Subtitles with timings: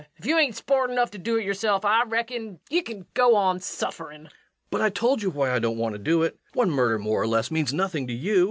[0.15, 3.59] If ye hain't sport enough to do it yerself, I reckon ye kin go on
[3.59, 4.23] sufferin'.
[4.23, 4.29] REVENUE.
[4.71, 6.39] But I told you why I don't want to do it.
[6.53, 8.39] One murder more or less means nothing to you.